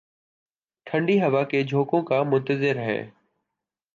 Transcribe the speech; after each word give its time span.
ٹھنڈی 0.87 1.21
ہوا 1.21 1.43
کے 1.43 1.63
جھونکوں 1.63 2.01
کا 2.01 2.21
منتظر 2.23 2.77
ہے 2.79 2.99